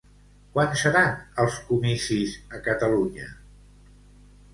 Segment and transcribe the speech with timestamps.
[0.53, 1.11] Quan seran
[1.43, 3.29] els comicis a Catalunya?